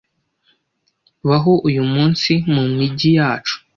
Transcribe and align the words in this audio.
baho 1.27 1.53
uyu 1.67 1.83
munsi 1.93 2.31
mu 2.53 2.63
migi 2.75 3.09
yacu 3.17 3.55